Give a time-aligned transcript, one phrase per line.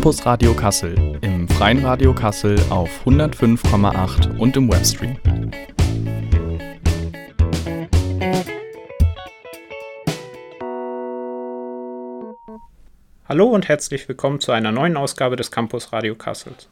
[0.00, 5.18] Campus Radio Kassel im Freien Radio Kassel auf 105,8 und im Webstream.
[13.28, 16.66] Hallo und herzlich willkommen zu einer neuen Ausgabe des Campus Radio Kassels.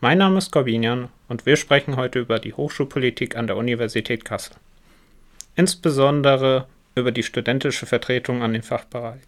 [0.00, 4.56] Mein Name ist Corbinian und wir sprechen heute über die Hochschulpolitik an der Universität Kassel.
[5.54, 9.20] Insbesondere über die studentische Vertretung an den Fachbereichen.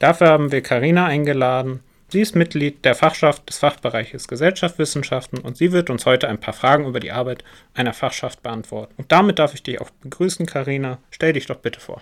[0.00, 1.84] Dafür haben wir Karina eingeladen.
[2.08, 6.54] Sie ist Mitglied der Fachschaft des Fachbereiches Gesellschaftswissenschaften und sie wird uns heute ein paar
[6.54, 7.42] Fragen über die Arbeit
[7.74, 8.94] einer Fachschaft beantworten.
[8.96, 10.98] Und damit darf ich dich auch begrüßen, Karina.
[11.10, 12.00] Stell dich doch bitte vor.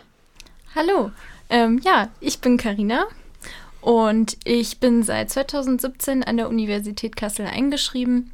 [0.74, 1.10] Hallo,
[1.48, 3.06] ähm, ja, ich bin Karina
[3.80, 8.30] und ich bin seit 2017 an der Universität Kassel eingeschrieben,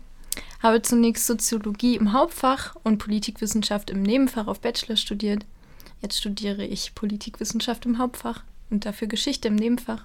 [0.60, 5.46] habe zunächst Soziologie im Hauptfach und Politikwissenschaft im Nebenfach auf Bachelor studiert.
[6.02, 10.04] Jetzt studiere ich Politikwissenschaft im Hauptfach und dafür Geschichte im Nebenfach.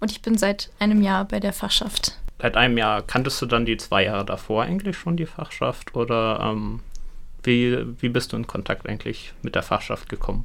[0.00, 2.16] Und ich bin seit einem Jahr bei der Fachschaft.
[2.40, 6.40] Seit einem Jahr kanntest du dann die zwei Jahre davor eigentlich schon die Fachschaft oder
[6.42, 6.80] ähm,
[7.42, 10.44] wie, wie bist du in Kontakt eigentlich mit der Fachschaft gekommen?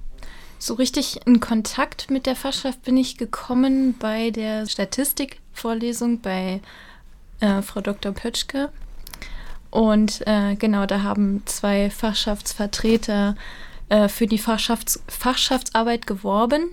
[0.60, 6.62] So richtig in Kontakt mit der Fachschaft bin ich gekommen bei der Statistikvorlesung bei
[7.40, 8.14] äh, Frau Dr.
[8.14, 8.70] Pötschke.
[9.70, 13.36] Und äh, genau, da haben zwei Fachschaftsvertreter
[13.90, 16.70] äh, für die Fachschafts Fachschaftsarbeit geworben.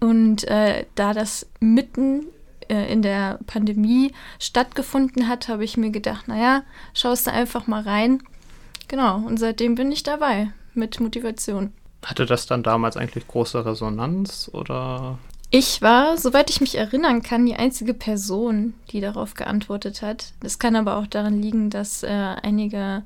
[0.00, 2.26] Und äh, da das mitten
[2.68, 6.62] äh, in der Pandemie stattgefunden hat, habe ich mir gedacht, naja,
[6.94, 8.22] schaust du einfach mal rein.
[8.88, 11.72] Genau, und seitdem bin ich dabei mit Motivation.
[12.04, 15.18] Hatte das dann damals eigentlich große Resonanz oder?
[15.50, 20.32] Ich war, soweit ich mich erinnern kann, die einzige Person, die darauf geantwortet hat.
[20.40, 23.02] Das kann aber auch daran liegen, dass äh, einige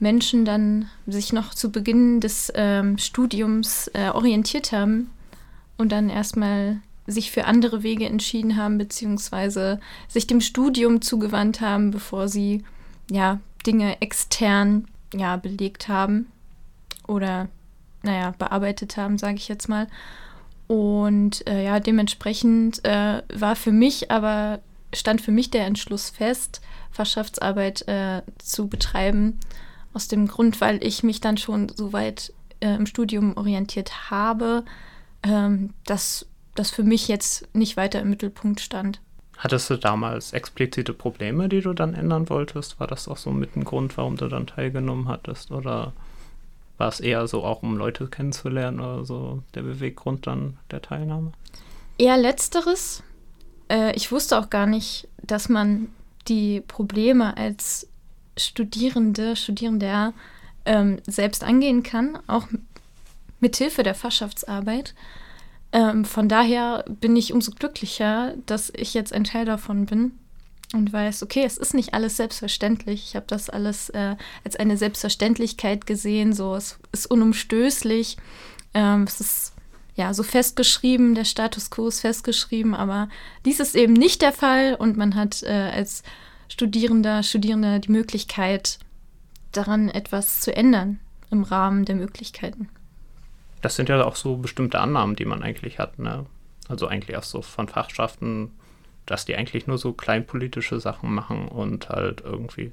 [0.00, 5.10] Menschen dann sich noch zu Beginn des ähm, Studiums äh, orientiert haben
[5.82, 11.90] und dann erstmal sich für andere Wege entschieden haben, beziehungsweise sich dem Studium zugewandt haben,
[11.90, 12.64] bevor sie
[13.10, 16.26] ja Dinge extern ja belegt haben
[17.06, 17.48] oder
[18.02, 19.86] naja, bearbeitet haben, sage ich jetzt mal.
[20.66, 24.60] Und äh, ja, dementsprechend äh, war für mich aber,
[24.94, 26.60] stand für mich der Entschluss fest,
[26.90, 29.38] Fachschaftsarbeit äh, zu betreiben.
[29.94, 34.64] Aus dem Grund, weil ich mich dann schon so weit äh, im Studium orientiert habe,
[35.22, 39.00] ähm, dass das für mich jetzt nicht weiter im Mittelpunkt stand.
[39.38, 42.78] Hattest du damals explizite Probleme, die du dann ändern wolltest?
[42.78, 45.50] War das auch so mit dem Grund, warum du dann teilgenommen hattest?
[45.50, 45.92] Oder
[46.78, 51.32] war es eher so auch, um Leute kennenzulernen oder so der Beweggrund dann der Teilnahme?
[51.98, 53.02] Eher letzteres.
[53.68, 55.88] Äh, ich wusste auch gar nicht, dass man
[56.28, 57.88] die Probleme als
[58.36, 60.14] Studierende, Studierender
[60.64, 62.46] ähm, selbst angehen kann, auch
[63.42, 64.94] mit Hilfe der Fachschaftsarbeit.
[65.72, 70.12] Ähm, von daher bin ich umso glücklicher, dass ich jetzt ein Teil davon bin
[70.74, 73.04] und weiß, okay, es ist nicht alles selbstverständlich.
[73.08, 78.16] Ich habe das alles äh, als eine Selbstverständlichkeit gesehen, so es ist unumstößlich.
[78.74, 79.54] Ähm, es ist
[79.94, 83.08] ja so festgeschrieben, der Status quo ist festgeschrieben, aber
[83.44, 86.02] dies ist eben nicht der Fall und man hat äh, als
[86.48, 88.78] Studierender, Studierende die Möglichkeit,
[89.52, 92.68] daran etwas zu ändern im Rahmen der Möglichkeiten.
[93.62, 96.26] Das sind ja auch so bestimmte Annahmen, die man eigentlich hat, ne?
[96.68, 98.52] Also eigentlich auch so von Fachschaften
[99.06, 102.72] dass die eigentlich nur so kleinpolitische Sachen machen und halt irgendwie,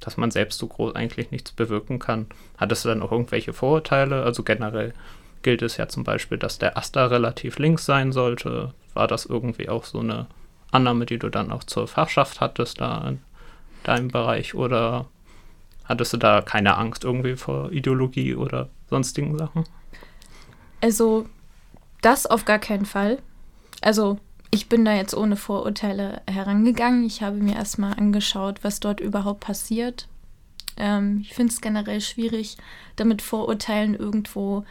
[0.00, 2.26] dass man selbst so groß eigentlich nichts bewirken kann.
[2.56, 4.22] Hattest du dann auch irgendwelche Vorurteile?
[4.22, 4.92] Also generell
[5.42, 8.74] gilt es ja zum Beispiel, dass der Aster relativ links sein sollte.
[8.94, 10.26] War das irgendwie auch so eine
[10.70, 13.20] Annahme, die du dann auch zur Fachschaft hattest da in
[13.84, 15.06] deinem Bereich oder
[15.84, 19.64] hattest du da keine Angst irgendwie vor Ideologie oder sonstigen Sachen?
[20.82, 21.26] Also
[22.02, 23.22] das auf gar keinen Fall.
[23.80, 24.18] Also
[24.50, 27.04] ich bin da jetzt ohne Vorurteile herangegangen.
[27.04, 30.08] Ich habe mir erstmal angeschaut, was dort überhaupt passiert.
[30.76, 32.58] Ähm, ich finde es generell schwierig,
[32.96, 34.64] damit Vorurteilen irgendwo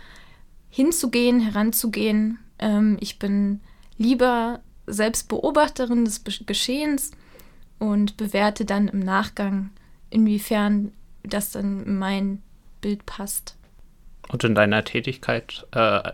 [0.70, 2.38] hinzugehen, heranzugehen.
[2.60, 3.62] Ähm, ich bin
[3.98, 7.12] lieber selbst Beobachterin des Geschehens
[7.80, 9.70] und bewerte dann im Nachgang,
[10.10, 10.92] inwiefern
[11.24, 12.42] das dann in mein
[12.82, 13.56] Bild passt.
[14.30, 16.12] Und in deiner Tätigkeit äh,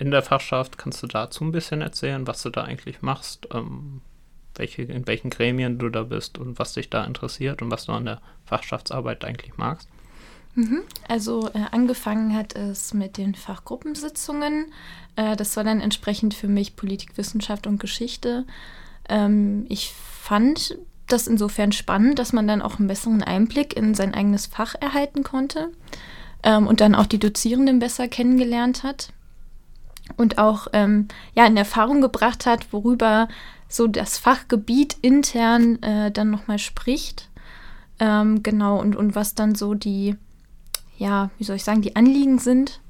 [0.00, 0.78] in der Fachschaft.
[0.78, 4.00] Kannst du dazu ein bisschen erzählen, was du da eigentlich machst, ähm,
[4.56, 7.92] welche, in welchen Gremien du da bist und was dich da interessiert und was du
[7.92, 9.88] an der Fachschaftsarbeit eigentlich magst?
[10.54, 10.80] Mhm.
[11.06, 14.72] Also äh, angefangen hat es mit den Fachgruppensitzungen.
[15.16, 18.46] Äh, das war dann entsprechend für mich Politikwissenschaft und Geschichte.
[19.08, 24.14] Ähm, ich fand das insofern spannend, dass man dann auch einen besseren Einblick in sein
[24.14, 25.70] eigenes Fach erhalten konnte
[26.42, 29.12] ähm, und dann auch die Dozierenden besser kennengelernt hat.
[30.16, 33.28] und auch ähm, ja, in Erfahrung gebracht hat, worüber
[33.68, 37.28] so das Fachgebiet intern äh, dann nochmal spricht.
[37.98, 40.16] Ähm, genau, und, und was dann so die,
[40.98, 42.80] ja, wie soll ich sagen, die Anliegen sind,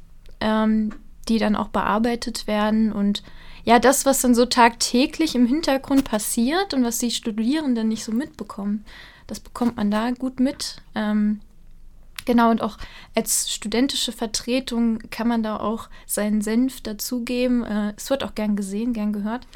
[0.41, 0.93] ähm,
[1.29, 3.23] die dann auch bearbeitet werden und
[3.64, 8.12] ja, das, was dann so tagtäglich im Hintergrund passiert und was die Studierenden nicht so
[8.12, 8.87] mitbekommen,
[9.26, 10.79] das bekommt man da gut mit.
[10.94, 11.41] Ähm,
[12.25, 12.78] genau, und auch
[13.14, 17.64] als studentische Vertretung kann man da auch seinen Senf dazugeben.
[17.64, 19.46] Äh, es wird auch gern gesehen, gern gehört,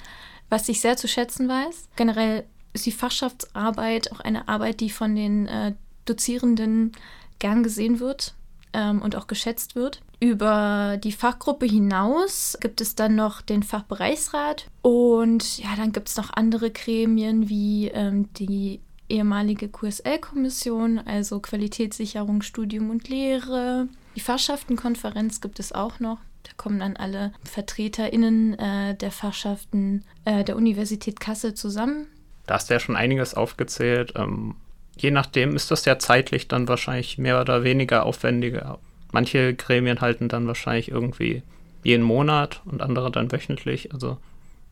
[0.49, 1.89] was ich sehr zu schätzen weiß.
[1.97, 5.75] Generell ist die Fachschaftsarbeit auch eine Arbeit, die von den äh,
[6.05, 6.93] Dozierenden
[7.39, 8.35] gern gesehen wird
[8.73, 10.01] ähm, und auch geschätzt wird.
[10.21, 16.17] Über die Fachgruppe hinaus gibt es dann noch den Fachbereichsrat und ja, dann gibt es
[16.17, 23.89] noch andere Gremien wie ähm, die ehemalige QSL-Kommission, also Qualitätssicherung, Studium und Lehre.
[24.17, 26.19] Die Fachschaftenkonferenz gibt es auch noch.
[26.45, 32.07] Da kommen dann alle VertreterInnen äh, der Fachschaften äh, der Universität Kassel zusammen.
[32.47, 34.13] Da hast du ja schon einiges aufgezählt.
[34.17, 34.57] Ähm,
[34.97, 38.79] je nachdem ist das ja zeitlich dann wahrscheinlich mehr oder weniger aufwendiger.
[39.13, 41.43] Manche Gremien halten dann wahrscheinlich irgendwie
[41.83, 43.93] jeden Monat und andere dann wöchentlich.
[43.93, 44.19] Also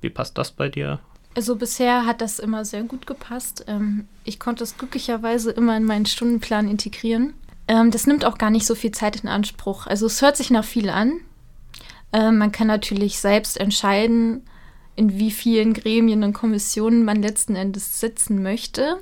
[0.01, 1.01] wie passt das bei dir?
[1.35, 3.65] Also bisher hat das immer sehr gut gepasst.
[3.67, 7.35] Ähm, ich konnte es glücklicherweise immer in meinen Stundenplan integrieren.
[7.69, 9.87] Ähm, das nimmt auch gar nicht so viel Zeit in Anspruch.
[9.87, 11.21] Also es hört sich nach viel an.
[12.13, 14.43] Ähm, man kann natürlich selbst entscheiden,
[14.95, 18.99] in wie vielen Gremien und Kommissionen man letzten Endes sitzen möchte.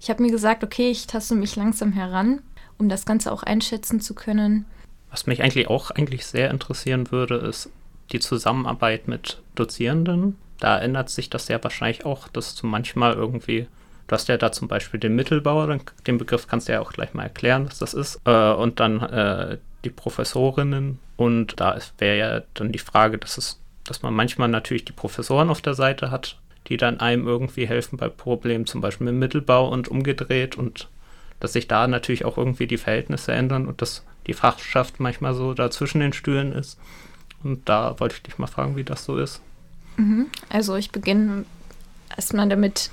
[0.00, 2.42] Ich habe mir gesagt, okay, ich taste mich langsam heran,
[2.78, 4.66] um das Ganze auch einschätzen zu können.
[5.10, 7.70] Was mich eigentlich auch eigentlich sehr interessieren würde, ist
[8.12, 10.36] die Zusammenarbeit mit Dozierenden.
[10.62, 13.66] Da ändert sich das ja wahrscheinlich auch, dass du manchmal irgendwie,
[14.06, 17.14] du hast ja da zum Beispiel den Mittelbauer, den Begriff kannst du ja auch gleich
[17.14, 21.00] mal erklären, was das ist, äh, und dann äh, die Professorinnen.
[21.16, 25.50] Und da wäre ja dann die Frage, dass es dass man manchmal natürlich die Professoren
[25.50, 26.38] auf der Seite hat,
[26.68, 30.88] die dann einem irgendwie helfen bei Problemen, zum Beispiel im Mittelbau und umgedreht und
[31.40, 35.54] dass sich da natürlich auch irgendwie die Verhältnisse ändern und dass die Fachschaft manchmal so
[35.54, 36.78] da zwischen den Stühlen ist.
[37.42, 39.42] Und da wollte ich dich mal fragen, wie das so ist.
[40.48, 41.44] Also ich beginne
[42.14, 42.90] erstmal damit,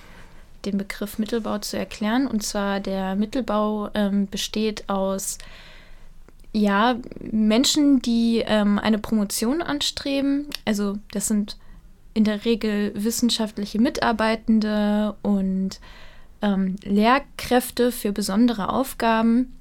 [0.66, 2.28] den Begriff Mittelbau zu erklären.
[2.28, 5.38] Und zwar der Mittelbau ähm, besteht aus
[6.51, 11.57] ja, Menschen, die ähm, eine Promotion anstreben, also das sind
[12.13, 15.80] in der Regel wissenschaftliche Mitarbeitende und
[16.42, 19.54] ähm, Lehrkräfte für besondere Aufgaben.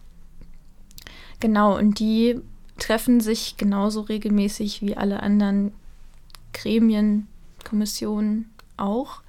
[1.40, 2.40] Genau, und die
[2.78, 5.72] treffen sich genauso regelmäßig wie alle anderen
[6.60, 7.26] Gremien,
[7.64, 9.22] Kommissionen auch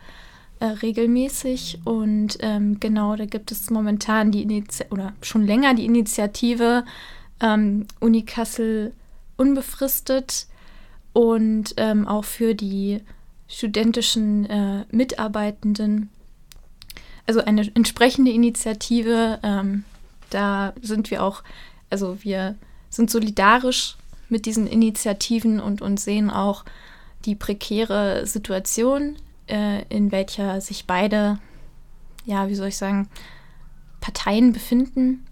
[0.59, 1.79] äh, regelmäßig.
[1.85, 6.85] Und ähm, genau, da gibt es momentan die Initiative oder schon länger die Initiative
[7.41, 8.93] ähm, Uni Kassel
[9.37, 10.47] unbefristet
[11.13, 13.01] und ähm, auch für die
[13.47, 16.09] studentischen äh, Mitarbeitenden.
[17.25, 19.39] Also eine entsprechende Initiative.
[19.43, 19.83] Ähm,
[20.29, 21.43] da sind wir auch,
[21.89, 22.55] also wir
[22.89, 23.97] sind solidarisch
[24.29, 26.63] mit diesen Initiativen und, und sehen auch
[27.25, 29.15] die prekäre Situation,
[29.47, 31.39] äh, in welcher sich beide,
[32.25, 33.09] ja, wie soll ich sagen,
[33.99, 35.25] Parteien befinden.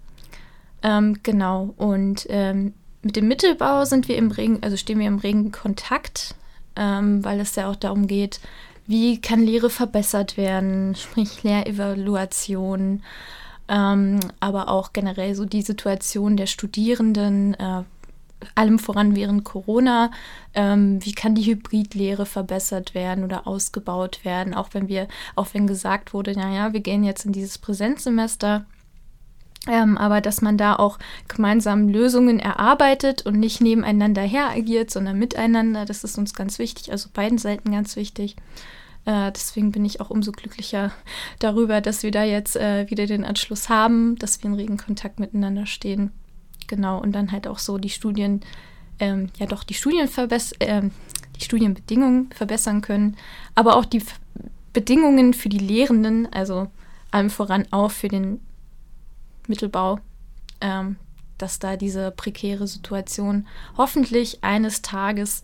[0.82, 1.74] Ähm, genau.
[1.76, 6.34] Und ähm, mit dem Mittelbau sind wir im regen, also stehen wir im regen Kontakt,
[6.76, 8.40] ähm, weil es ja auch darum geht,
[8.86, 13.02] wie kann Lehre verbessert werden, sprich Lehrevaluation,
[13.68, 17.82] ähm, aber auch generell so die Situation der Studierenden, äh,
[18.54, 20.10] allem voran während Corona,
[20.54, 25.66] ähm, wie kann die Hybridlehre verbessert werden oder ausgebaut werden, auch wenn wir, auch wenn
[25.66, 28.66] gesagt wurde, naja, wir gehen jetzt in dieses Präsenzsemester
[29.66, 35.18] ähm, aber dass man da auch gemeinsam Lösungen erarbeitet und nicht nebeneinander her agiert, sondern
[35.18, 38.36] miteinander, das ist uns ganz wichtig, also beiden Seiten ganz wichtig.
[39.04, 40.92] Äh, deswegen bin ich auch umso glücklicher
[41.38, 45.20] darüber, dass wir da jetzt äh, wieder den Anschluss haben, dass wir in regen Kontakt
[45.20, 46.12] miteinander stehen.
[46.68, 48.42] Genau, und dann halt auch so die Studien,
[49.00, 50.08] ähm, ja doch die Studien
[50.60, 50.82] äh,
[51.36, 53.16] die Studienbedingungen verbessern können,
[53.54, 54.02] aber auch die
[54.72, 56.70] Bedingungen für die Lehrenden, also
[57.10, 58.40] allem voran auch für den
[59.46, 59.98] Mittelbau,
[60.60, 60.96] ähm,
[61.38, 63.46] dass da diese prekäre Situation
[63.76, 65.42] hoffentlich eines Tages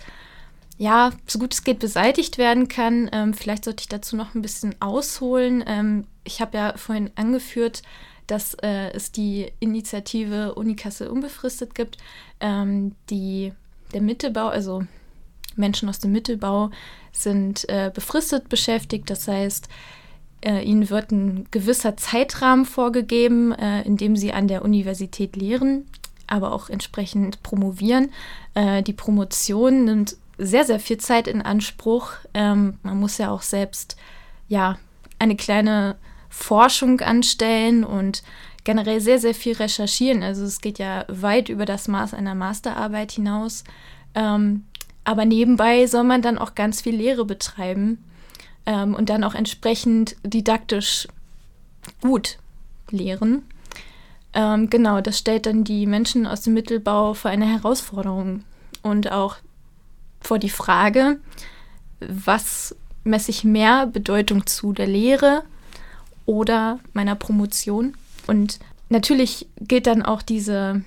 [0.76, 3.08] ja, so gut es geht, beseitigt werden kann.
[3.12, 5.62] Ähm, vielleicht sollte ich dazu noch ein bisschen ausholen.
[5.66, 7.82] Ähm, ich habe ja vorhin angeführt,
[8.26, 11.98] dass äh, es die Initiative Unikasse unbefristet gibt,
[12.40, 13.52] ähm, die
[13.92, 14.84] der Mittelbau, also
[15.56, 16.70] Menschen aus dem Mittelbau
[17.12, 19.08] sind äh, befristet beschäftigt.
[19.08, 19.68] Das heißt,
[20.44, 25.86] äh, ihnen wird ein gewisser Zeitrahmen vorgegeben, äh, in dem sie an der Universität lehren,
[26.26, 28.10] aber auch entsprechend promovieren.
[28.54, 32.12] Äh, die Promotion nimmt sehr, sehr viel Zeit in Anspruch.
[32.34, 33.96] Ähm, man muss ja auch selbst
[34.48, 34.78] ja
[35.18, 35.96] eine kleine
[36.34, 38.24] Forschung anstellen und
[38.64, 40.22] generell sehr, sehr viel recherchieren.
[40.22, 43.62] Also es geht ja weit über das Maß einer Masterarbeit hinaus.
[44.14, 44.64] Ähm,
[45.04, 48.02] aber nebenbei soll man dann auch ganz viel Lehre betreiben
[48.66, 51.06] ähm, und dann auch entsprechend didaktisch
[52.00, 52.38] gut
[52.90, 53.44] lehren.
[54.32, 58.42] Ähm, genau, das stellt dann die Menschen aus dem Mittelbau vor eine Herausforderung
[58.82, 59.36] und auch
[60.20, 61.20] vor die Frage,
[62.00, 62.74] was
[63.04, 65.44] messe ich mehr Bedeutung zu der Lehre
[66.26, 67.94] oder meiner Promotion?
[68.26, 70.82] Und natürlich gilt dann auch diese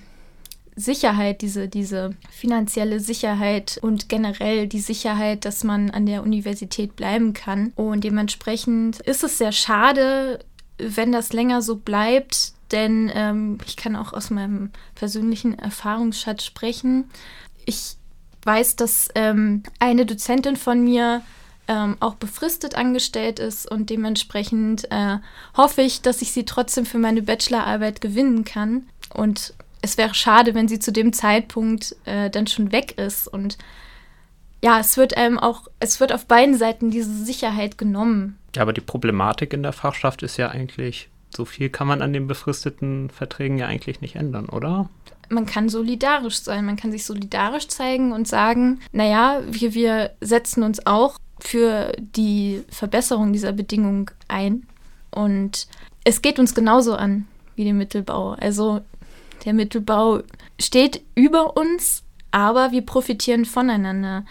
[0.78, 7.32] Sicherheit, diese, diese finanzielle Sicherheit und generell die Sicherheit, dass man an der Universität bleiben
[7.32, 7.72] kann.
[7.74, 10.38] Und dementsprechend ist es sehr schade,
[10.78, 17.10] wenn das länger so bleibt, denn ähm, ich kann auch aus meinem persönlichen Erfahrungsschatz sprechen.
[17.66, 17.96] Ich
[18.44, 21.22] weiß, dass ähm, eine Dozentin von mir
[21.68, 25.18] ähm, auch befristet angestellt ist und dementsprechend äh,
[25.56, 28.88] hoffe ich, dass ich sie trotzdem für meine Bachelorarbeit gewinnen kann.
[29.14, 33.28] Und es wäre schade, wenn sie zu dem Zeitpunkt äh, dann schon weg ist.
[33.28, 33.58] Und
[34.62, 38.38] ja, es wird einem auch, es wird auf beiden Seiten diese Sicherheit genommen.
[38.56, 42.14] Ja, aber die Problematik in der Fachschaft ist ja eigentlich, so viel kann man an
[42.14, 44.88] den befristeten Verträgen ja eigentlich nicht ändern, oder?
[45.30, 50.62] man kann solidarisch sein, man kann sich solidarisch zeigen und sagen, naja, wir, wir setzen
[50.62, 54.66] uns auch für die Verbesserung dieser Bedingungen ein.
[55.10, 55.66] Und
[56.04, 58.32] es geht uns genauso an wie den Mittelbau.
[58.32, 58.80] Also
[59.44, 60.20] der Mittelbau
[60.60, 64.24] steht über uns, aber wir profitieren voneinander.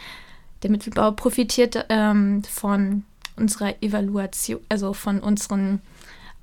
[0.64, 3.04] Der Mittelbau profitiert ähm, von
[3.36, 5.82] unserer Evaluation, also von unseren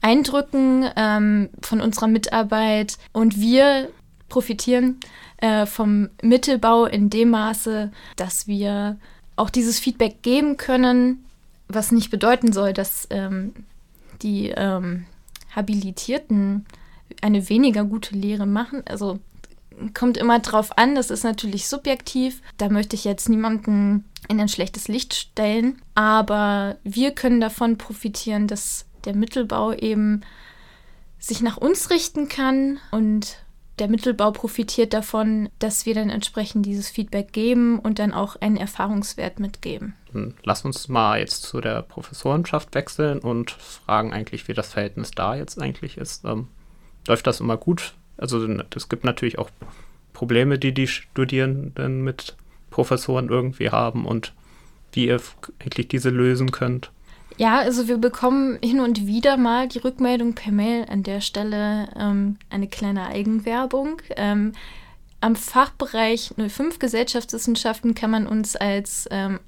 [0.01, 3.89] Eindrücken, ähm, von unserer Mitarbeit und wir
[4.29, 5.01] profitieren
[5.39, 8.99] äh, vom Mittelbau in dem Maße, dass wir
[9.37, 11.25] auch dieses Feedback geben können,
[11.69, 13.55] was nicht bedeuten soll, dass ähm,
[14.23, 15.07] die ähm,
[15.55, 16.67] Habilitierten
[17.21, 18.83] eine weniger gute Lehre machen.
[18.87, 19.19] Also
[19.93, 22.41] kommt immer drauf an, das ist natürlich subjektiv.
[22.59, 25.81] Da möchte ich jetzt niemanden in ein schlechtes Licht stellen.
[25.95, 30.23] Aber wir können davon profitieren, dass der Mittelbau eben
[31.19, 33.39] sich nach uns richten kann und
[33.79, 38.57] der Mittelbau profitiert davon, dass wir dann entsprechend dieses Feedback geben und dann auch einen
[38.57, 39.95] Erfahrungswert mitgeben.
[40.45, 45.35] Lass uns mal jetzt zu der Professorenschaft wechseln und fragen eigentlich, wie das Verhältnis da
[45.35, 46.25] jetzt eigentlich ist.
[46.25, 46.47] Ähm,
[47.09, 47.95] läuft das immer gut?
[48.17, 49.51] Also es gibt natürlich auch
[50.13, 52.37] Probleme, die die Studierenden mit
[52.71, 54.33] Professoren irgendwie haben und
[54.93, 55.21] wie ihr
[55.59, 56.93] eigentlich diese lösen könnt.
[57.37, 61.89] Ja, also wir bekommen hin und wieder mal die Rückmeldung per Mail an der Stelle
[61.99, 64.01] ähm, eine kleine Eigenwerbung.
[64.17, 64.53] Ähm,
[65.21, 69.41] am Fachbereich 05 Gesellschaftswissenschaften kann man uns als ähm,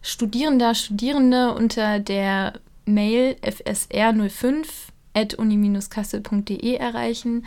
[0.00, 4.66] Studierender, Studierende unter der Mail fsr05
[5.14, 7.46] at uni-kassel.de erreichen.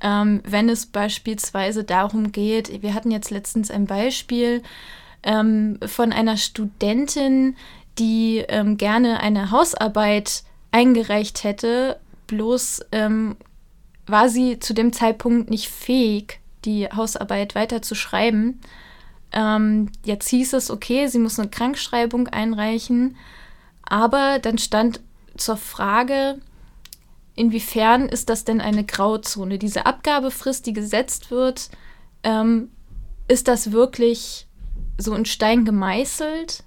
[0.00, 4.62] Ähm, wenn es beispielsweise darum geht, wir hatten jetzt letztens ein Beispiel
[5.24, 7.56] ähm, von einer Studentin,
[7.98, 13.36] die ähm, gerne eine Hausarbeit eingereicht hätte, bloß ähm,
[14.06, 18.60] war sie zu dem Zeitpunkt nicht fähig, die Hausarbeit weiter zu schreiben.
[19.32, 23.16] Ähm, jetzt hieß es, okay, sie muss eine Krankschreibung einreichen,
[23.82, 25.00] aber dann stand
[25.36, 26.38] zur Frage,
[27.34, 29.58] inwiefern ist das denn eine Grauzone?
[29.58, 31.70] Diese Abgabefrist, die gesetzt wird,
[32.22, 32.70] ähm,
[33.28, 34.46] ist das wirklich
[34.98, 36.64] so in Stein gemeißelt?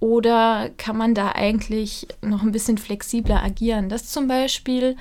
[0.00, 3.88] Oder kann man da eigentlich noch ein bisschen flexibler agieren?
[3.88, 4.96] Das zum Beispiel.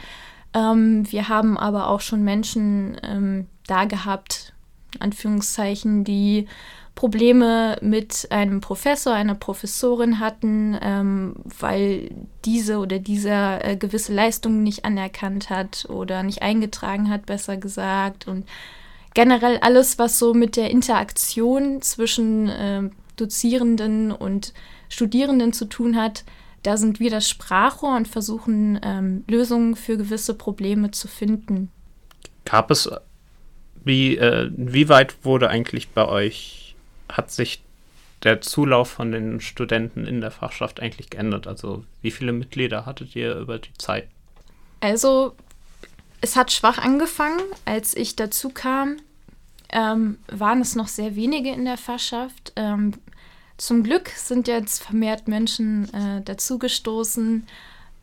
[0.54, 4.54] Ähm, wir haben aber auch schon Menschen ähm, da gehabt,
[5.00, 6.48] Anführungszeichen, die
[6.96, 12.10] Probleme mit einem Professor, einer Professorin hatten, ähm, weil
[12.44, 18.27] diese oder dieser äh, gewisse Leistungen nicht anerkannt hat oder nicht eingetragen hat, besser gesagt.
[18.27, 18.48] Und
[19.13, 24.54] generell alles, was so mit der Interaktion zwischen äh, Dozierenden und
[24.89, 26.24] Studierenden zu tun hat,
[26.63, 31.72] da sind wir das Sprachrohr und versuchen ähm, Lösungen für gewisse Probleme zu finden.
[32.46, 32.89] Gab es,
[33.84, 36.75] wie, äh, wie weit wurde eigentlich bei euch,
[37.10, 37.62] hat sich
[38.24, 41.48] der Zulauf von den Studenten in der Fachschaft eigentlich geändert?
[41.48, 44.08] Also wie viele Mitglieder hattet ihr über die Zeit?
[44.79, 45.36] Also
[46.22, 47.39] es hat schwach angefangen.
[47.65, 48.98] Als ich dazu kam,
[49.70, 52.53] ähm, waren es noch sehr wenige in der Fachschaft.
[52.56, 52.94] Ähm,
[53.57, 57.47] zum Glück sind jetzt vermehrt Menschen äh, dazugestoßen.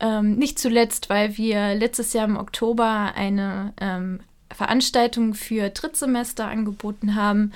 [0.01, 4.19] Ähm, nicht zuletzt, weil wir letztes Jahr im Oktober eine ähm,
[4.53, 7.51] Veranstaltungen für Drittsemester angeboten haben,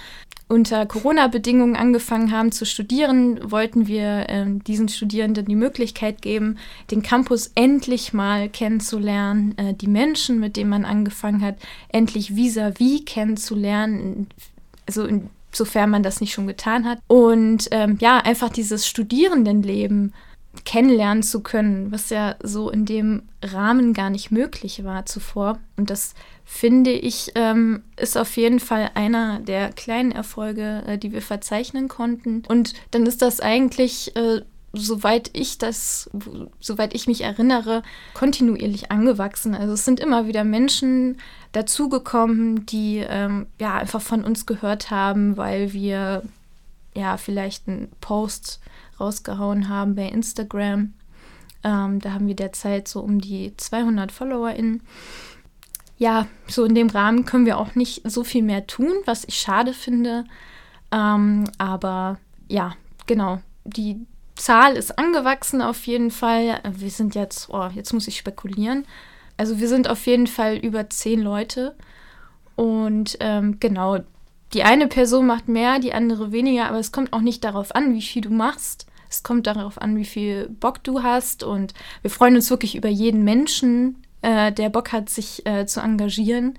[0.48, 6.58] unter Corona-Bedingungen angefangen haben zu studieren, wollten wir äh, diesen Studierenden die Möglichkeit geben,
[6.90, 11.58] den Campus endlich mal kennenzulernen, äh, die Menschen, mit denen man angefangen hat,
[11.90, 14.28] endlich vis-à-vis -vis kennenzulernen,
[14.88, 15.08] also
[15.52, 17.00] insofern man das nicht schon getan hat.
[17.08, 20.14] Und ähm, ja, einfach dieses Studierendenleben
[20.66, 25.60] kennenlernen zu können, was ja so in dem Rahmen gar nicht möglich war zuvor.
[25.78, 31.12] Und das finde ich, ähm, ist auf jeden Fall einer der kleinen Erfolge, äh, die
[31.12, 32.44] wir verzeichnen konnten.
[32.48, 34.42] Und dann ist das eigentlich, äh,
[34.74, 36.10] soweit ich das,
[36.60, 37.84] soweit ich mich erinnere,
[38.14, 39.56] kontinuierlich angewachsen.
[39.56, 41.18] Also es sind immer wieder Menschen
[41.52, 46.24] dazugekommen, die ähm, ja einfach von uns gehört haben, weil wir
[46.96, 48.60] ja vielleicht einen Post
[49.00, 50.94] rausgehauen haben bei Instagram.
[51.64, 54.82] Ähm, da haben wir derzeit so um die 200 FollowerInnen
[56.00, 59.36] ja, so in dem Rahmen können wir auch nicht so viel mehr tun, was ich
[59.36, 60.24] schade finde.
[60.92, 62.74] Ähm, aber ja,
[63.06, 63.42] genau.
[63.66, 64.08] Die
[64.40, 66.62] Zahl ist angewachsen auf jeden Fall.
[66.72, 68.86] Wir sind jetzt, oh, jetzt muss ich spekulieren.
[69.38, 71.76] Also wir sind auf jeden Fall über zehn Leute.
[72.56, 74.00] Und ähm, genau,
[74.54, 77.94] die eine Person macht mehr, die andere weniger, aber es kommt auch nicht darauf an,
[77.94, 78.88] wie viel du machst.
[79.10, 81.44] Es kommt darauf an, wie viel Bock du hast.
[81.44, 85.80] Und wir freuen uns wirklich über jeden Menschen, äh, der Bock hat, sich äh, zu
[85.80, 86.58] engagieren.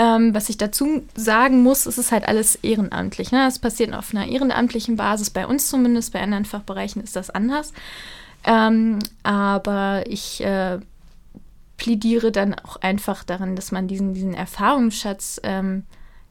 [0.00, 3.32] Ähm, was ich dazu sagen muss, es ist halt alles ehrenamtlich.
[3.32, 3.46] Ne?
[3.60, 7.74] Passiert auf einer ehrenamtlichen Basis, bei uns zumindest, bei anderen Fachbereichen ist das anders.
[8.44, 10.78] Ähm, aber ich äh,
[11.76, 15.82] plädiere dann auch einfach daran, dass man diesen, diesen Erfahrungsschatz ähm,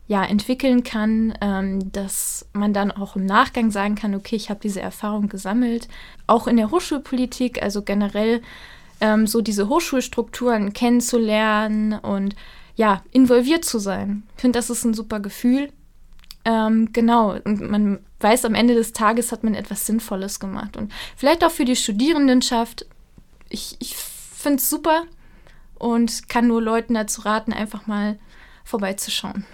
[0.07, 4.61] ja, entwickeln kann, ähm, dass man dann auch im Nachgang sagen kann, okay, ich habe
[4.63, 5.87] diese Erfahrung gesammelt.
[6.25, 8.41] Auch in der Hochschulpolitik, also generell
[8.99, 12.35] ähm, so diese Hochschulstrukturen kennenzulernen und
[12.79, 14.23] ja, involviert zu sein.
[14.37, 15.69] Ich finde, das ist ein super Gefühl.
[16.45, 20.77] Ähm, genau, und man weiß, am Ende des Tages hat man etwas Sinnvolles gemacht.
[20.77, 22.85] Und vielleicht auch für die Studierendenschaft.
[23.49, 25.03] Ich, ich finde es super
[25.77, 28.17] und kann nur Leuten dazu raten, einfach mal
[28.63, 29.45] vorbeizuschauen.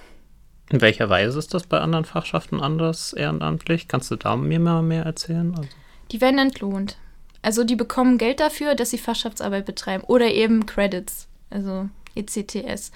[0.69, 3.87] In welcher Weise ist das bei anderen Fachschaften anders ehrenamtlich?
[3.87, 5.51] Kannst du da mir mal mehr erzählen?
[5.57, 5.67] Also
[6.11, 6.97] die werden entlohnt.
[7.41, 12.91] Also die bekommen Geld dafür, dass sie Fachschaftsarbeit betreiben oder eben Credits, also ECTS.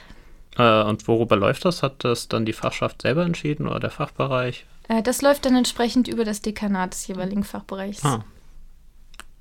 [0.60, 1.82] Äh, und worüber läuft das?
[1.82, 4.66] Hat das dann die Fachschaft selber entschieden oder der Fachbereich?
[4.90, 8.04] Äh, das läuft dann entsprechend über das Dekanat des jeweiligen Fachbereichs.
[8.04, 8.26] Ah.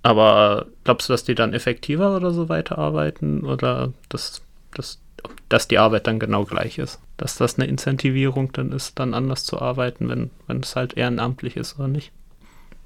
[0.04, 4.40] Aber glaubst du, dass die dann effektiver oder so weiterarbeiten oder dass,
[4.72, 5.00] dass,
[5.48, 7.00] dass die Arbeit dann genau gleich ist?
[7.16, 11.56] Dass das eine Incentivierung dann ist, dann anders zu arbeiten, wenn, wenn es halt ehrenamtlich
[11.56, 12.12] ist oder nicht?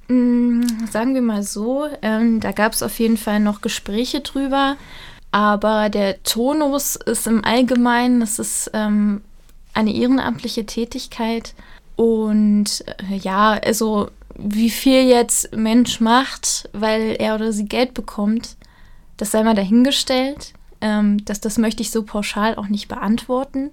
[0.08, 4.76] Mm, sagen wir mal so, ähm, da gab es auf jeden Fall noch Gespräche drüber,
[5.32, 9.22] aber der Tonus ist im Allgemeinen, das ist ähm,
[9.74, 11.54] eine ehrenamtliche Tätigkeit
[11.96, 18.56] und äh, ja, also wie viel jetzt Mensch macht, weil er oder sie Geld bekommt,
[19.16, 20.52] das sei mal dahingestellt.
[20.80, 23.70] Ähm, das, das möchte ich so pauschal auch nicht beantworten.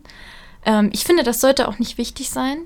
[0.66, 2.58] Ähm, ich finde, das sollte auch nicht wichtig sein,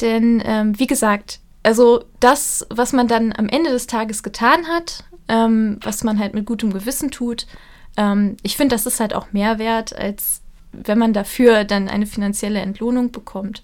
[0.00, 5.04] denn ähm, wie gesagt, also das, was man dann am Ende des Tages getan hat,
[5.28, 7.46] ähm, was man halt mit gutem Gewissen tut,
[7.96, 12.06] ähm, ich finde, das ist halt auch mehr wert, als wenn man dafür dann eine
[12.06, 13.62] finanzielle Entlohnung bekommt.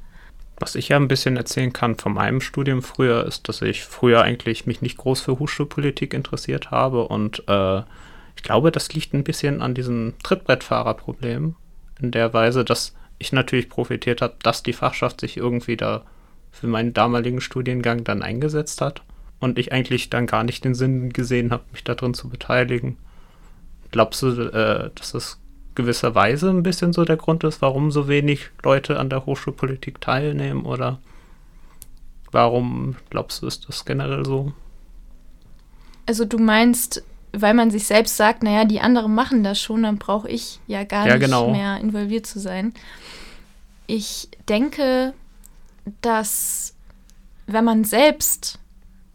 [0.60, 4.22] Was ich ja ein bisschen erzählen kann von meinem Studium früher, ist, dass ich früher
[4.22, 7.82] eigentlich mich nicht groß für Hochschulpolitik interessiert habe und äh,
[8.36, 11.56] ich glaube, das liegt ein bisschen an diesem Trittbrettfahrerproblem
[12.00, 16.04] in der Weise, dass ich natürlich profitiert habe, dass die Fachschaft sich irgendwie da
[16.52, 19.02] für meinen damaligen Studiengang dann eingesetzt hat
[19.40, 22.96] und ich eigentlich dann gar nicht den Sinn gesehen habe, mich darin zu beteiligen.
[23.90, 25.38] Glaubst du, äh, dass das
[25.74, 30.66] gewisserweise ein bisschen so der Grund ist, warum so wenig Leute an der Hochschulpolitik teilnehmen
[30.66, 30.98] oder
[32.32, 34.52] warum glaubst du, ist das generell so?
[36.06, 39.98] Also du meinst, weil man sich selbst sagt, naja, die anderen machen das schon, dann
[39.98, 41.50] brauche ich ja gar ja, nicht genau.
[41.50, 42.74] mehr involviert zu sein.
[43.86, 45.14] Ich denke,
[46.00, 46.74] dass
[47.46, 48.58] wenn man selbst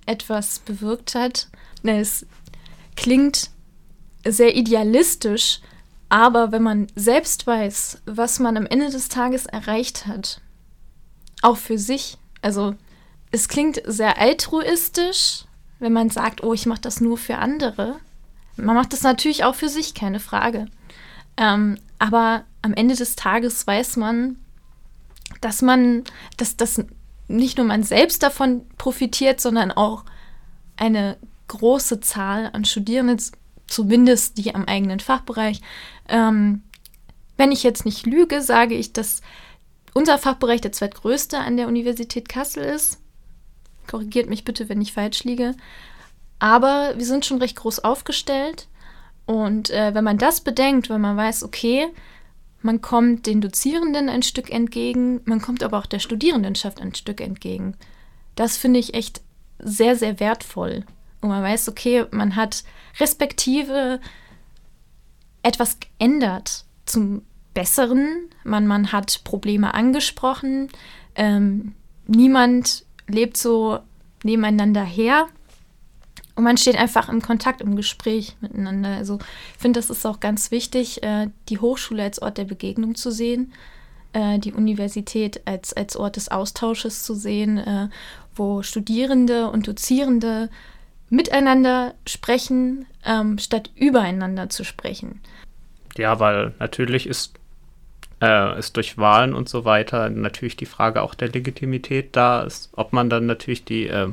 [0.06, 1.48] etwas bewirkt hat,
[1.84, 2.26] es
[2.96, 3.50] klingt
[4.26, 5.62] sehr idealistisch,
[6.10, 10.42] aber wenn man selbst weiß, was man am Ende des Tages erreicht hat,
[11.42, 12.76] auch für sich, also
[13.32, 15.46] es klingt sehr altruistisch,
[15.80, 17.98] wenn man sagt, oh, ich mache das nur für andere.
[18.56, 20.68] Man macht das natürlich auch für sich, keine Frage.
[21.36, 24.38] Ähm, aber am Ende des Tages weiß man,
[25.42, 26.04] dass man,
[26.38, 26.84] dass, dass
[27.28, 30.06] nicht nur man selbst davon profitiert, sondern auch
[30.78, 33.20] eine große Zahl an Studierenden,
[33.68, 35.62] zumindest die am eigenen Fachbereich,
[36.10, 36.64] ähm,
[37.36, 39.22] Wenn ich jetzt nicht lüge, sage ich, dass
[39.94, 43.00] unser Fachbereich der zweitgrößte an der Universität Kassel ist.
[43.88, 45.56] Korrigiert mich bitte, wenn ich falsch liege.
[46.40, 48.68] Aber wir sind schon recht groß aufgestellt.
[49.26, 51.88] Und äh, wenn man das bedenkt, wenn man weiß, okay,
[52.62, 57.22] man kommt den Dozierenden ein Stück entgegen, man kommt aber auch der Studierendenschaft ein Stück
[57.22, 57.76] entgegen.
[58.36, 59.22] Das finde ich echt
[59.60, 60.86] sehr, sehr wertvoll.
[61.24, 62.64] Und man weiß, okay, man hat
[63.00, 64.02] respektive
[65.42, 67.22] etwas geändert zum
[67.54, 68.30] Besseren.
[68.44, 70.70] Man, man hat Probleme angesprochen.
[71.16, 71.76] Ähm,
[72.08, 73.80] niemand lebt so
[74.24, 75.28] nebeneinander her.
[76.36, 78.90] Und man steht einfach im Kontakt, im Gespräch miteinander.
[78.90, 79.20] Also
[79.56, 83.12] ich finde, das ist auch ganz wichtig, äh, die Hochschule als Ort der Begegnung zu
[83.12, 83.54] sehen,
[84.12, 87.88] äh, die Universität als, als Ort des Austausches zu sehen, äh,
[88.36, 90.50] wo Studierende und Dozierende
[91.10, 95.22] miteinander sprechen, ähm, statt übereinander zu sprechen.
[95.98, 97.36] Ja, weil natürlich ist,
[98.22, 102.72] äh, ist durch Wahlen und so weiter natürlich die Frage auch der Legitimität da ist,
[102.76, 104.10] ob man dann natürlich die äh,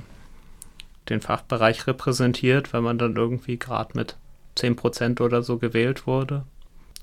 [1.10, 4.16] den Fachbereich repräsentiert, wenn man dann irgendwie gerade mit
[4.56, 6.44] 10% oder so gewählt wurde.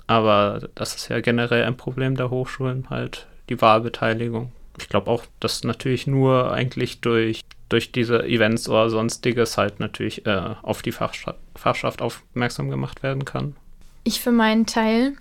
[0.08, 4.52] Aber das ist ja generell ein Problem der Hochschulen, halt die Wahlbeteiligung.
[4.80, 10.26] Ich glaube auch, dass natürlich nur eigentlich durch, durch diese Events oder sonstiges halt natürlich
[10.26, 13.56] äh, auf die Fachschaft, Fachschaft aufmerksam gemacht werden kann.
[14.04, 15.14] Ich für meinen Teil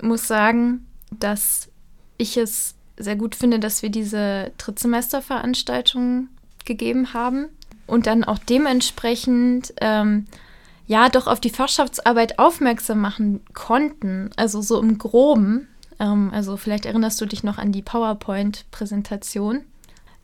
[0.00, 1.68] muss sagen, dass
[2.16, 6.28] ich es sehr gut finde, dass wir diese Drittsemesterveranstaltungen
[6.64, 7.48] gegeben haben
[7.86, 10.26] und dann auch dementsprechend ähm,
[10.86, 14.30] ja doch auf die Fachschaftsarbeit aufmerksam machen konnten.
[14.36, 15.68] Also so im Groben.
[16.00, 19.62] Ähm, also vielleicht erinnerst du dich noch an die PowerPoint-Präsentation.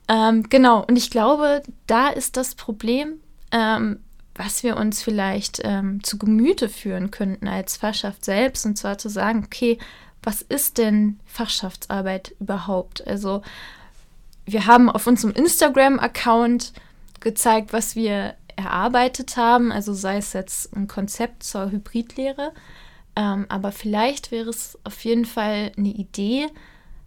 [0.08, 4.00] Ähm, genau, und ich glaube, da ist das Problem, ähm,
[4.34, 9.08] was wir uns vielleicht ähm, zu Gemüte führen könnten als Fachschaft selbst, und zwar zu
[9.08, 9.78] sagen, okay,
[10.22, 13.06] was ist denn Fachschaftsarbeit überhaupt?
[13.06, 13.42] Also
[14.46, 16.72] wir haben auf unserem Instagram-Account
[17.20, 22.52] gezeigt, was wir erarbeitet haben, also sei es jetzt ein Konzept zur Hybridlehre,
[23.16, 26.48] ähm, aber vielleicht wäre es auf jeden Fall eine Idee,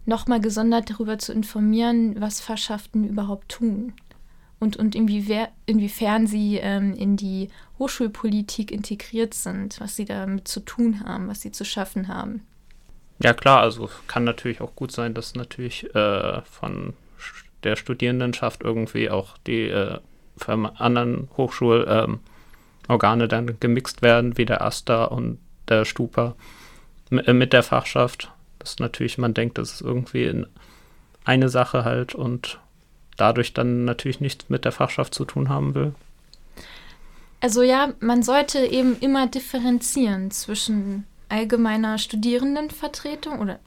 [0.08, 3.92] nochmal gesondert darüber zu informieren, was Fachschaften überhaupt tun
[4.58, 10.60] und, und inwiefern, inwiefern sie ähm, in die Hochschulpolitik integriert sind, was sie damit zu
[10.60, 12.42] tun haben, was sie zu schaffen haben.
[13.22, 16.94] Ja klar, also kann natürlich auch gut sein, dass natürlich äh, von
[17.64, 19.98] der Studierendenschaft irgendwie auch die äh,
[20.46, 22.20] anderen Hochschulorgane
[23.24, 26.34] ähm, dann gemixt werden, wie der AStA und der Stupa
[27.10, 28.32] äh, mit der Fachschaft.
[28.58, 30.46] Das natürlich, man denkt, das ist irgendwie in
[31.24, 32.58] eine Sache halt und
[33.16, 35.94] dadurch dann natürlich nichts mit der Fachschaft zu tun haben will.
[37.40, 43.60] Also ja, man sollte eben immer differenzieren zwischen allgemeiner Studierendenvertretung oder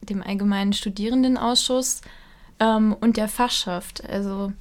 [0.00, 2.00] dem allgemeinen Studierendenausschuss
[2.58, 4.02] ähm, und der Fachschaft.
[4.08, 4.52] Also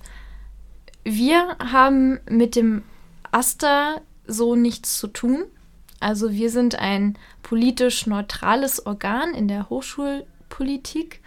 [1.04, 2.84] wir haben mit dem
[3.32, 5.46] AStA so nichts zu tun.
[6.00, 11.22] Also wir sind ein politisch neutrales Organ in der Hochschulpolitik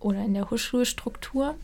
[0.00, 1.56] oder in der Hochschulstruktur.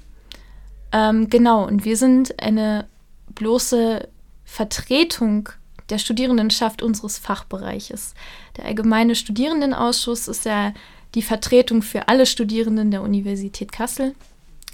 [0.92, 2.86] Ähm, genau, und wir sind eine
[3.34, 4.08] bloße
[4.44, 5.50] Vertretung
[5.90, 8.14] der Studierendenschaft unseres Fachbereiches.
[8.56, 10.72] Der allgemeine Studierendenausschuss ist ja
[11.14, 14.14] die Vertretung für alle Studierenden der Universität Kassel.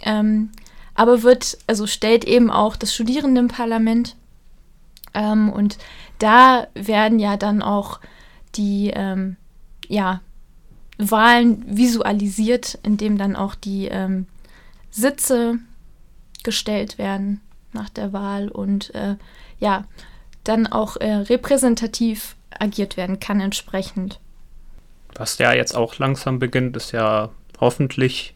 [0.02, 0.50] Ähm,
[0.94, 4.16] aber wird, also stellt eben auch das Studierendenparlament.
[5.14, 5.78] Ähm, und
[6.18, 8.00] da werden ja dann auch
[8.54, 9.36] die ähm,
[9.88, 10.20] ja,
[10.98, 14.26] Wahlen visualisiert, indem dann auch die ähm,
[14.90, 15.58] Sitze
[16.42, 17.40] gestellt werden
[17.72, 19.16] nach der Wahl und äh,
[19.58, 19.84] ja,
[20.44, 24.20] dann auch äh, repräsentativ agiert werden kann entsprechend.
[25.14, 28.34] Was ja jetzt auch langsam beginnt, ist ja hoffentlich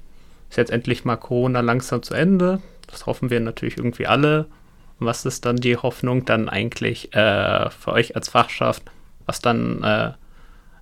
[0.51, 2.61] ist jetzt endlich mal Corona langsam zu Ende.
[2.89, 4.47] Das hoffen wir natürlich irgendwie alle.
[5.01, 8.83] Was ist dann die Hoffnung dann eigentlich äh, für euch als Fachschaft,
[9.27, 10.13] was dann äh,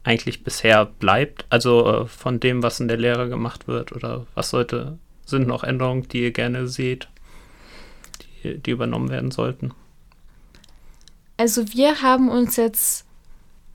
[0.02, 1.46] eigentlich bisher bleibt?
[1.50, 5.62] Also äh, von dem, was in der Lehre gemacht wird oder was sollte, sind noch
[5.62, 7.09] Änderungen, die ihr gerne seht,
[8.42, 9.72] die, die übernommen werden sollten?
[11.37, 13.07] Also wir haben uns jetzt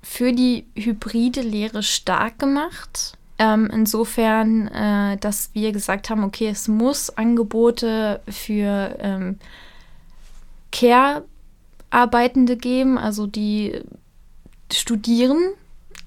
[0.01, 3.17] für die hybride Lehre stark gemacht.
[3.39, 9.39] Ähm, insofern, äh, dass wir gesagt haben, okay, es muss Angebote für ähm,
[10.73, 13.79] Care-Arbeitende geben, also die
[14.71, 15.37] studieren,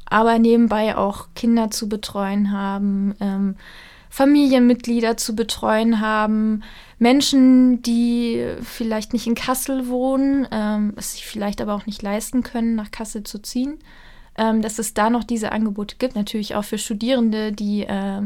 [0.04, 3.56] aber nebenbei auch Kinder zu betreuen haben, ähm,
[4.10, 6.62] Familienmitglieder zu betreuen haben,
[6.98, 12.42] Menschen, die vielleicht nicht in Kassel wohnen, ähm, es sich vielleicht aber auch nicht leisten
[12.42, 13.78] können, nach Kassel zu ziehen
[14.38, 16.14] ähm, dass es da noch diese Angebote gibt.
[16.14, 18.22] Natürlich auch für Studierende, die äh,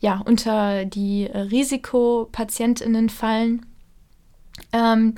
[0.00, 3.66] ja unter die Risikopatientinnen fallen.
[4.72, 5.14] Ähm,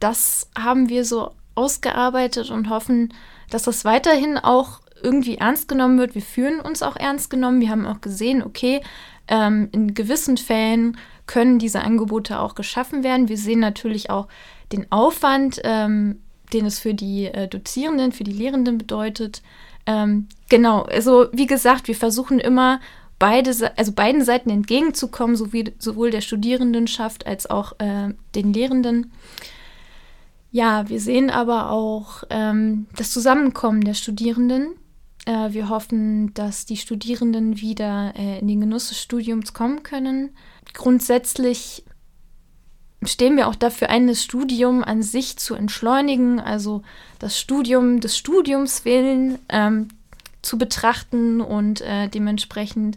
[0.00, 3.12] das haben wir so ausgearbeitet und hoffen,
[3.50, 6.14] dass das weiterhin auch irgendwie ernst genommen wird.
[6.14, 7.60] Wir fühlen uns auch ernst genommen.
[7.60, 8.80] Wir haben auch gesehen, okay,
[9.28, 13.28] ähm, in gewissen Fällen können diese Angebote auch geschaffen werden.
[13.28, 14.28] Wir sehen natürlich auch
[14.72, 16.20] den Aufwand, ähm,
[16.52, 19.42] den es für die äh, Dozierenden, für die Lehrenden bedeutet.
[19.86, 22.80] Ähm, genau, also wie gesagt, wir versuchen immer
[23.18, 29.12] beide, also beiden Seiten entgegenzukommen, sowie, sowohl der Studierendenschaft als auch äh, den Lehrenden.
[30.50, 34.74] Ja, wir sehen aber auch ähm, das Zusammenkommen der Studierenden.
[35.26, 40.30] Äh, wir hoffen, dass die Studierenden wieder äh, in den Genuss des Studiums kommen können.
[40.72, 41.84] Grundsätzlich
[43.04, 46.82] stehen wir auch dafür ein, das Studium an sich zu entschleunigen, also
[47.18, 49.88] das Studium des Studiums willen ähm,
[50.40, 52.96] zu betrachten und äh, dementsprechend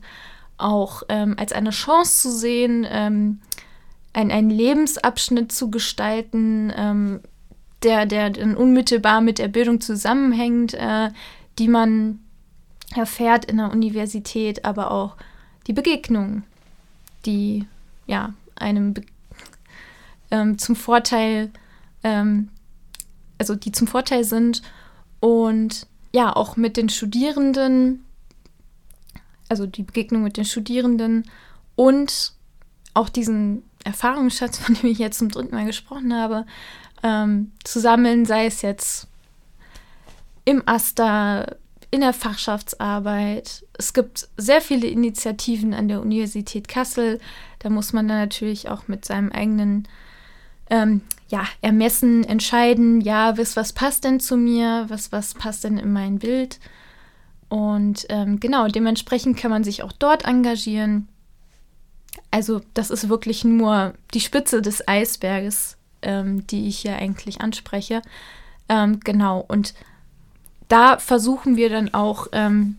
[0.57, 3.41] auch ähm, als eine Chance zu sehen, ähm,
[4.13, 7.19] ein, einen Lebensabschnitt zu gestalten, ähm,
[7.83, 11.09] der, der dann unmittelbar mit der Bildung zusammenhängt, äh,
[11.57, 12.19] die man
[12.95, 15.15] erfährt in der Universität, aber auch
[15.67, 16.43] die Begegnungen,
[17.25, 17.65] die
[18.07, 18.93] ja einem
[20.29, 21.51] ähm, zum Vorteil,
[22.03, 22.49] ähm,
[23.37, 24.61] also die zum Vorteil sind
[25.19, 28.05] und ja auch mit den Studierenden,
[29.49, 31.29] also die Begegnung mit den Studierenden
[31.75, 32.33] und
[32.93, 36.45] auch diesen Erfahrungsschatz, von dem ich jetzt zum dritten Mal gesprochen habe,
[37.03, 39.07] ähm, zu sammeln, sei es jetzt
[40.45, 41.57] im Aster,
[41.91, 43.65] in der Fachschaftsarbeit.
[43.77, 47.19] Es gibt sehr viele Initiativen an der Universität Kassel.
[47.59, 49.87] Da muss man dann natürlich auch mit seinem eigenen
[50.69, 55.77] ähm, ja, Ermessen entscheiden, ja, was, was passt denn zu mir, was, was passt denn
[55.77, 56.59] in mein Bild.
[57.49, 61.09] Und ähm, genau, dementsprechend kann man sich auch dort engagieren.
[62.31, 68.01] Also das ist wirklich nur die Spitze des Eisberges, ähm, die ich hier eigentlich anspreche.
[68.69, 69.73] Ähm, genau, und
[70.67, 72.77] da versuchen wir dann auch ähm,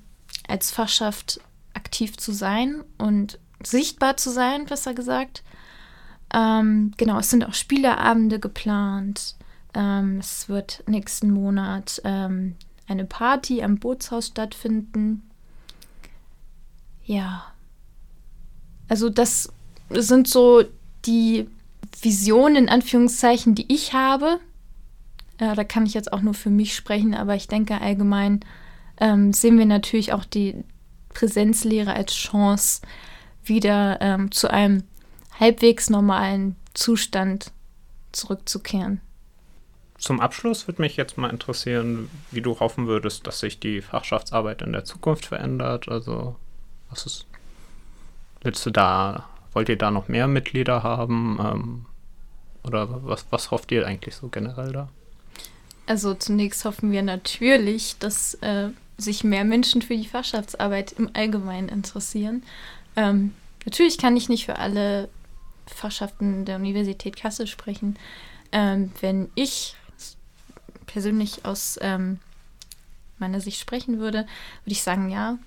[0.49, 1.41] als Fachschaft
[1.75, 5.43] aktiv zu sein und sichtbar zu sein, besser gesagt.
[6.35, 9.37] Ähm, genau, es sind auch Spieleabende geplant.
[9.75, 12.01] Ähm, es wird nächsten Monat
[12.93, 15.23] eine Party am Bootshaus stattfinden.
[17.05, 17.47] Ja.
[18.89, 19.53] Also das
[19.91, 20.65] sind so
[21.05, 21.49] die
[22.01, 24.41] Visionen in Anführungszeichen, die ich habe.
[25.39, 28.41] Äh, da kann ich jetzt auch nur für mich sprechen, aber ich denke allgemein
[28.99, 30.65] ähm, sehen wir natürlich auch die
[31.13, 32.83] Präsenzlehre als Chance,
[33.45, 34.85] wieder ähm, zu einem
[35.39, 37.53] halbwegs normalen Zustand
[38.13, 39.01] zurückzukehren.
[39.99, 44.63] Zum Abschluss würde mich jetzt mal interessieren, wie du hoffen würdest, dass sich die Fachschaftsarbeit
[44.63, 45.89] in der Zukunft verändert.
[45.89, 46.37] Also,
[46.91, 47.27] was ist,
[48.43, 51.39] willst du da, wollt ihr da noch mehr Mitglieder haben?
[51.41, 51.87] Ähm,
[52.65, 54.89] oder was, was hofft ihr eigentlich so generell da?
[55.87, 61.69] Also zunächst hoffen wir natürlich, dass äh, sich mehr Menschen für die Fachschaftsarbeit im Allgemeinen
[61.69, 62.43] interessieren.
[62.97, 63.35] Ähm,
[63.65, 65.09] natürlich kann ich nicht für alle
[65.67, 67.97] Fachschaften der Universität Kassel sprechen.
[68.53, 69.75] Ähm, wenn ich
[70.87, 72.21] persönlich aus ähm,
[73.19, 75.39] meiner Sicht sprechen würde, würde ich sagen, ja,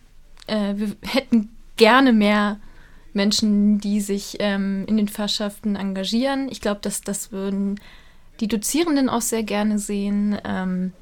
[0.48, 2.60] äh, wir hätten gerne mehr
[3.16, 6.50] Menschen, die sich ähm, in den Fachschaften engagieren.
[6.50, 7.80] Ich glaube, dass das würden
[8.40, 10.38] die Dozierenden auch sehr gerne sehen.
[10.44, 10.94] Ähm,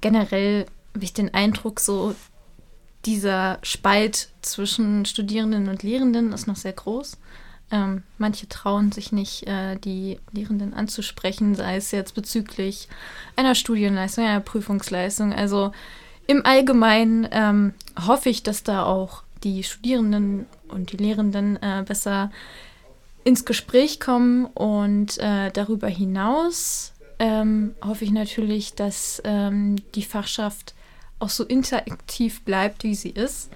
[0.00, 2.14] generell habe ich den Eindruck, so
[3.04, 7.16] dieser Spalt zwischen Studierenden und Lehrenden ist noch sehr groß.
[7.70, 12.88] Ähm, manche trauen sich nicht, äh, die Lehrenden anzusprechen, sei es jetzt bezüglich
[13.36, 15.32] einer Studienleistung, einer Prüfungsleistung.
[15.32, 15.72] Also
[16.26, 17.74] im Allgemeinen ähm,
[18.06, 22.30] hoffe ich, dass da auch die Studierenden und die Lehrenden äh, besser
[23.24, 30.74] ins Gespräch kommen und äh, darüber hinaus ähm, hoffe ich natürlich, dass ähm, die Fachschaft
[31.18, 33.50] auch so interaktiv bleibt, wie sie ist.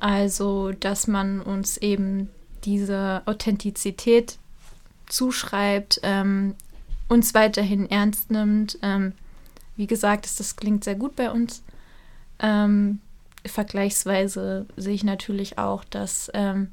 [0.00, 2.30] Also, dass man uns eben
[2.64, 4.38] diese Authentizität
[5.06, 6.54] zuschreibt, ähm,
[7.08, 8.78] uns weiterhin ernst nimmt.
[8.82, 9.12] Ähm,
[9.76, 11.62] wie gesagt, das klingt sehr gut bei uns.
[12.40, 13.00] Ähm,
[13.48, 16.68] vergleichsweise sehe ich natürlich auch, dass ähm,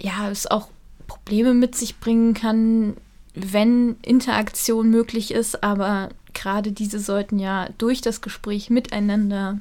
[0.00, 0.68] ja, es auch
[1.06, 2.96] Probleme mit sich bringen kann,
[3.34, 9.58] wenn Interaktion möglich ist, aber gerade diese sollten ja durch das Gespräch miteinander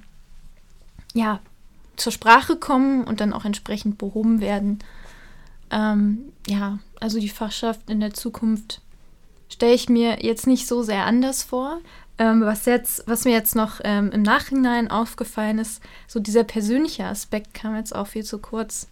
[1.14, 1.40] ja
[1.96, 4.80] zur Sprache kommen und dann auch entsprechend behoben werden.
[5.72, 8.82] Ähm, ja, also die Fachschaft in der Zukunft
[9.50, 11.80] stelle ich mir jetzt nicht so sehr anders vor.
[12.20, 17.06] Ähm, was, jetzt, was mir jetzt noch ähm, im Nachhinein aufgefallen ist, so dieser persönliche
[17.06, 18.88] Aspekt kam jetzt auch viel zu kurz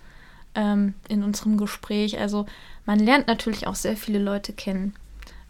[0.53, 2.19] ähm, in unserem Gespräch.
[2.19, 2.45] Also
[2.85, 4.93] man lernt natürlich auch sehr viele Leute kennen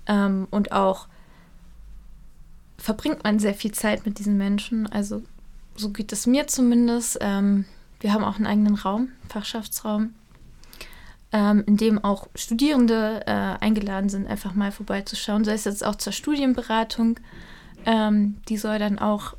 [0.08, 1.08] ähm, und auch
[2.78, 4.88] verbringt man sehr viel Zeit mit diesen Menschen.
[4.88, 5.24] Also
[5.76, 7.18] so geht es mir zumindest.
[7.22, 7.66] Ähm,
[8.00, 10.14] wir haben auch einen eigenen Raum, Fachschaftsraum,
[11.32, 13.32] ähm, in dem auch Studierende äh,
[13.64, 15.44] eingeladen sind, einfach mal vorbeizuschauen.
[15.44, 17.20] Sei es jetzt auch zur Studienberatung.
[17.86, 19.36] Ähm, die soll dann auch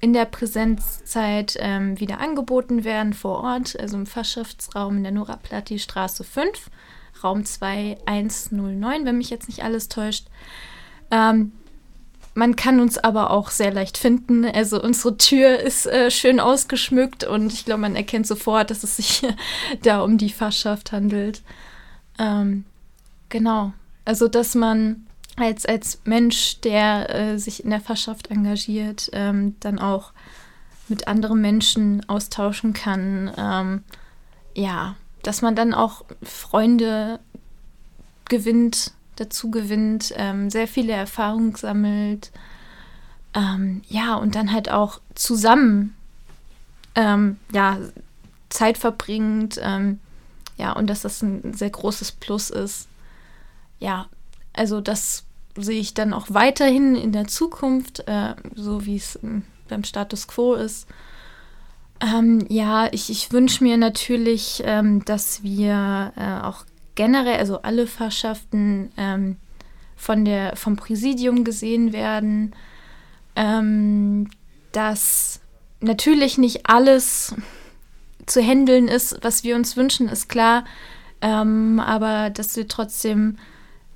[0.00, 5.36] in der Präsenzzeit ähm, wieder angeboten werden vor Ort, also im Fachschaftsraum in der Nora
[5.36, 6.70] Platti Straße 5,
[7.22, 10.26] Raum 2109, wenn mich jetzt nicht alles täuscht.
[11.10, 11.52] Ähm,
[12.34, 14.44] man kann uns aber auch sehr leicht finden.
[14.44, 18.96] Also unsere Tür ist äh, schön ausgeschmückt und ich glaube, man erkennt sofort, dass es
[18.96, 19.22] sich
[19.82, 21.42] da um die Fachschaft handelt.
[22.18, 22.64] Ähm,
[23.28, 23.72] genau.
[24.04, 25.06] Also, dass man
[25.40, 30.12] als, als Mensch, der äh, sich in der Fachschaft engagiert, ähm, dann auch
[30.88, 33.32] mit anderen Menschen austauschen kann.
[33.36, 33.84] Ähm,
[34.54, 37.20] ja, dass man dann auch Freunde
[38.28, 42.30] gewinnt, dazu gewinnt, ähm, sehr viele Erfahrungen sammelt.
[43.34, 45.94] Ähm, ja, und dann halt auch zusammen
[46.94, 47.78] ähm, ja,
[48.48, 49.60] Zeit verbringt.
[49.62, 50.00] Ähm,
[50.56, 52.88] ja, und dass das ein sehr großes Plus ist.
[53.78, 54.08] Ja,
[54.52, 55.24] also das
[55.56, 60.28] sehe ich dann auch weiterhin in der Zukunft, äh, so wie es ähm, beim Status
[60.28, 60.86] quo ist.
[62.00, 67.86] Ähm, ja, ich, ich wünsche mir natürlich, ähm, dass wir äh, auch generell, also alle
[67.86, 69.36] Fachschaften ähm,
[69.96, 72.54] von der, vom Präsidium gesehen werden,
[73.36, 74.30] ähm,
[74.72, 75.40] dass
[75.80, 77.34] natürlich nicht alles
[78.26, 80.64] zu handeln ist, was wir uns wünschen, ist klar,
[81.20, 83.36] ähm, aber dass wir trotzdem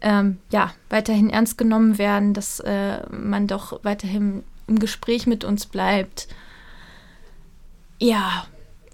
[0.04, 5.64] ähm, ja, weiterhin ernst genommen werden, dass äh, man doch weiterhin im Gespräch mit uns
[5.64, 6.28] bleibt.
[7.98, 8.46] Ja,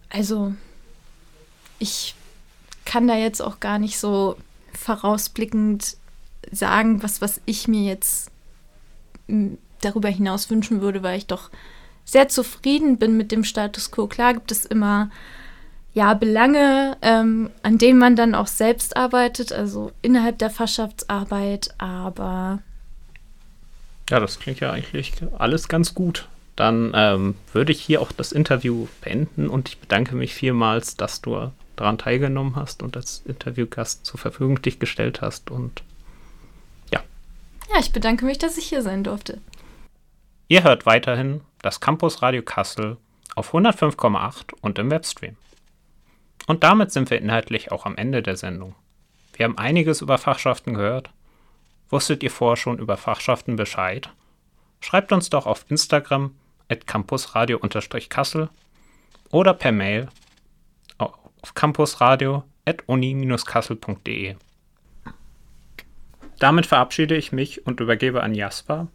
[0.08, 0.54] also
[1.80, 2.14] ich
[2.84, 4.36] kann da jetzt auch gar nicht so
[4.72, 5.96] vorausblickend
[6.52, 8.30] sagen, was, was ich mir jetzt
[9.80, 11.50] darüber hinaus wünschen würde, weil ich doch
[12.04, 14.06] sehr zufrieden bin mit dem Status quo.
[14.06, 15.10] Klar gibt es immer
[15.92, 22.60] ja, Belange, ähm, an denen man dann auch selbst arbeitet, also innerhalb der Fachschaftsarbeit, aber.
[24.08, 26.28] Ja, das klingt ja eigentlich alles ganz gut.
[26.56, 31.22] Dann ähm, würde ich hier auch das Interview beenden und ich bedanke mich vielmals, dass
[31.22, 35.82] du daran teilgenommen hast und als Interviewgast zur Verfügung dich gestellt hast und
[36.92, 37.00] ja.
[37.72, 39.38] Ja, ich bedanke mich, dass ich hier sein durfte.
[40.48, 42.96] Ihr hört weiterhin das Campus Radio Kassel
[43.36, 45.36] auf 105,8 und im Webstream.
[46.46, 48.74] Und damit sind wir inhaltlich auch am Ende der Sendung.
[49.34, 51.10] Wir haben einiges über Fachschaften gehört.
[51.88, 54.10] Wusstet ihr vorher schon über Fachschaften Bescheid?
[54.80, 56.34] Schreibt uns doch auf Instagram
[56.68, 58.48] at campusradio-kassel
[59.30, 60.08] oder per Mail
[60.98, 64.36] auf campusradio.uni-kassel.de.
[66.38, 68.88] Damit verabschiede ich mich und übergebe an Jasper,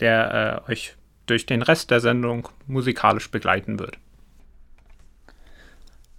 [0.00, 0.94] der äh, euch
[1.26, 3.98] durch den Rest der Sendung musikalisch begleiten wird.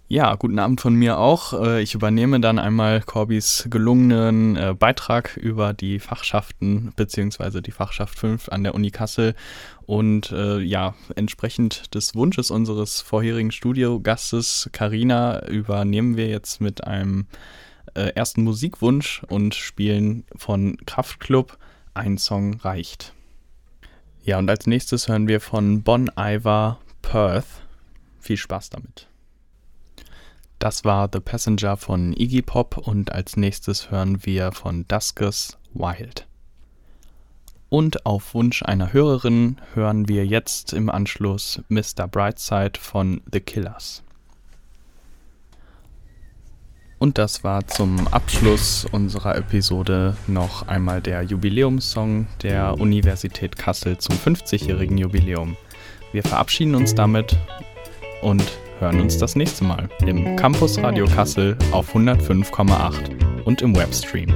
[0.10, 1.52] Ja, guten Abend von mir auch.
[1.52, 8.18] Äh, ich übernehme dann einmal Corbys gelungenen äh, Beitrag über die Fachschaften beziehungsweise die Fachschaft
[8.18, 9.36] 5 an der Uni Kassel.
[9.86, 17.28] Und äh, ja, entsprechend des Wunsches unseres vorherigen Studiogastes Karina übernehmen wir jetzt mit einem
[17.94, 21.58] äh, ersten Musikwunsch und spielen von Kraftklub
[21.94, 23.14] Ein Song reicht.
[24.24, 27.62] Ja, und als nächstes hören wir von Bon Iver Perth.
[28.22, 29.10] Viel Spaß damit.
[30.60, 36.28] Das war The Passenger von Iggy Pop und als nächstes hören wir von Duskers Wild.
[37.70, 42.08] Und auf Wunsch einer Hörerin hören wir jetzt im Anschluss Mr.
[42.10, 44.04] Brightside von The Killers.
[46.98, 54.16] Und das war zum Abschluss unserer Episode noch einmal der Jubiläumssong der Universität Kassel zum
[54.16, 55.56] 50-jährigen Jubiläum.
[56.12, 57.38] Wir verabschieden uns damit
[58.24, 58.44] und
[58.80, 64.34] hören uns das nächste Mal im Campus Radio Kassel auf 105,8 und im Webstream.